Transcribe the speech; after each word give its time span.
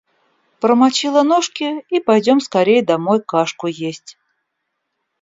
Промочила 0.59 1.21
ножки 1.21 1.85
и 1.95 1.99
пойдем 1.99 2.39
скорее 2.39 2.81
домой 2.83 3.21
кашку 3.21 3.67
есть. 3.67 4.17